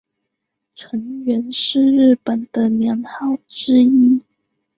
[0.73, 4.23] 承元是日本的年号之一。